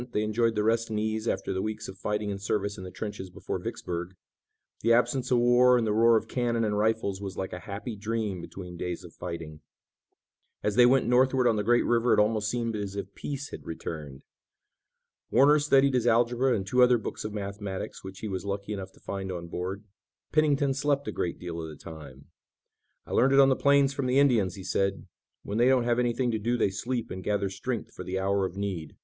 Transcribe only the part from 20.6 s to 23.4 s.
slept a great deal of the time. "I learned it